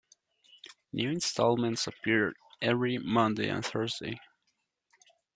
New 0.91 1.11
installments 1.11 1.85
appear 1.85 2.33
every 2.59 2.97
Monday 2.97 3.49
and 3.49 3.63
Thursday. 3.63 4.19